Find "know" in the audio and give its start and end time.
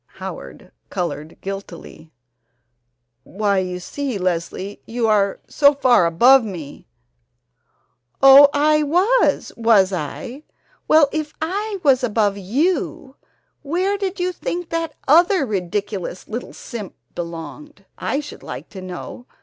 18.81-19.27